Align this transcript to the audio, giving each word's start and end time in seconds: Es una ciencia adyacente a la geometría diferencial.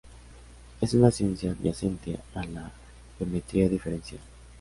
Es 0.81 0.95
una 0.95 1.11
ciencia 1.11 1.51
adyacente 1.51 2.17
a 2.33 2.43
la 2.45 2.71
geometría 3.19 3.69
diferencial. 3.69 4.19